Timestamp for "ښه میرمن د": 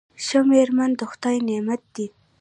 0.25-1.01